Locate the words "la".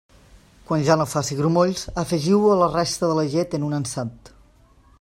2.63-2.71, 3.19-3.27